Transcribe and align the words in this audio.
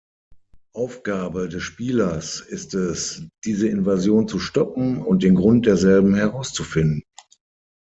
Aufgabe 0.73 1.47
des 1.47 1.61
Spielers 1.61 2.39
ist 2.39 2.73
es, 2.73 3.27
diese 3.45 3.67
Invasion 3.67 4.27
zu 4.27 4.39
stoppen 4.39 4.97
und 4.97 5.21
den 5.21 5.35
Grund 5.35 5.67
derselben 5.67 6.15
herauszufinden. 6.15 7.03